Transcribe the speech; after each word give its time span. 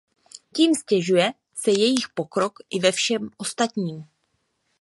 Tím 0.55 0.75
ztěžuje 0.75 1.33
se 1.53 1.71
jejich 1.71 2.09
pokrok 2.13 2.53
i 2.69 2.79
ve 2.79 2.91
všem 2.91 3.29
ostatním. 3.37 4.07